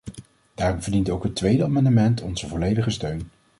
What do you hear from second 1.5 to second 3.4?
amendement onze volledige steun.